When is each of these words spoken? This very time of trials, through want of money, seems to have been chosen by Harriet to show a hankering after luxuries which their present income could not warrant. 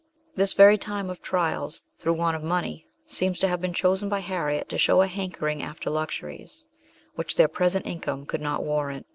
This 0.35 0.53
very 0.53 0.79
time 0.79 1.11
of 1.11 1.21
trials, 1.21 1.85
through 1.99 2.13
want 2.15 2.35
of 2.35 2.41
money, 2.41 2.87
seems 3.05 3.37
to 3.37 3.47
have 3.47 3.61
been 3.61 3.71
chosen 3.71 4.09
by 4.09 4.17
Harriet 4.21 4.67
to 4.69 4.79
show 4.79 5.03
a 5.03 5.07
hankering 5.07 5.61
after 5.61 5.91
luxuries 5.91 6.65
which 7.13 7.35
their 7.35 7.47
present 7.47 7.85
income 7.85 8.25
could 8.25 8.41
not 8.41 8.63
warrant. 8.63 9.05